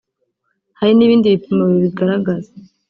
Hari 0.79 0.93
n’ibindi 0.95 1.33
bipimo 1.33 1.63
bibigaragaza 1.71 2.49